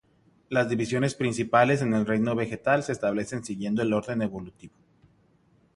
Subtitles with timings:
[0.49, 4.73] Las divisiones principales en el reino vegetal se establecen siguiendo el orden evolutivo.